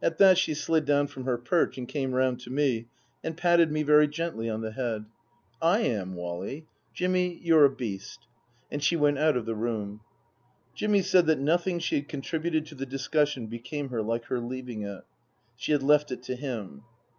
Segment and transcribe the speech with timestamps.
[0.00, 2.88] At that she slid down from her perch and came round to me
[3.22, 5.04] and patted me very gently on the head.
[5.60, 6.66] Book II: Her Book 165 "/ am, Wally.
[6.94, 8.20] Jimmy, you're a beast."
[8.70, 10.00] And she went out of the room.
[10.74, 14.80] Jimmy said that nothing she had contributed to the discussion became her like her leaving
[14.80, 15.04] it.
[15.56, 16.84] She had left it to him.